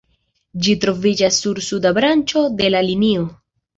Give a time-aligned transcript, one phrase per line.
[0.67, 3.29] Ĝi troviĝas sur suda branĉo de la linio.